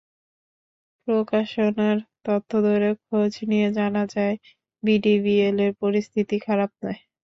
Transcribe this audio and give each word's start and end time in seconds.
প্রকাশনার 1.07 1.97
তথ্য 2.25 2.51
ধরে 2.67 2.89
খোঁজ 3.03 3.31
নিয়ে 3.49 3.67
জানা 3.77 4.03
যায়, 4.15 4.35
বিডিবিএলের 4.83 5.71
পরিস্থিতি 5.81 6.35
খারাপ 6.45 6.71
নয়। 6.81 6.99